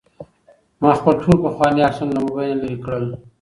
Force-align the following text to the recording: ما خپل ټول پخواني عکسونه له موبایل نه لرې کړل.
ما 0.81 0.91
خپل 0.99 1.13
ټول 1.23 1.37
پخواني 1.45 1.81
عکسونه 1.87 2.11
له 2.15 2.21
موبایل 2.25 2.57
نه 2.59 2.59
لرې 2.61 2.77
کړل. 2.85 3.05